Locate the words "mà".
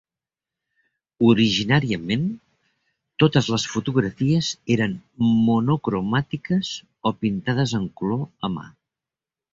8.57-8.69